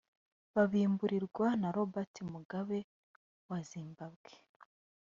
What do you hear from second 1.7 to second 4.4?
Robert Mugabe wa Zimbabwe